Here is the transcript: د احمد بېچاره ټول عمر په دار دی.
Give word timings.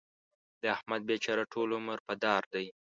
د 0.61 0.63
احمد 0.75 1.01
بېچاره 1.09 1.43
ټول 1.53 1.69
عمر 1.77 1.97
په 2.07 2.13
دار 2.23 2.43
دی. 2.53 2.65